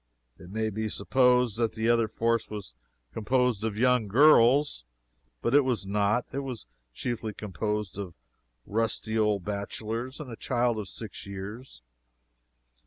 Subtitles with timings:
[0.39, 2.73] It may be supposed that the other fourth was
[3.13, 4.83] composed of young girls.
[5.43, 6.25] But it was not.
[6.31, 8.15] It was chiefly composed of
[8.65, 11.83] rusty old bachelors and a child of six years.